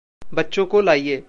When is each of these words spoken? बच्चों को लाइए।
बच्चों 0.33 0.65
को 0.65 0.81
लाइए। 0.81 1.17